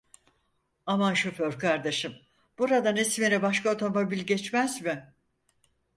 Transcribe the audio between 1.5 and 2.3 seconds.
kardeşim,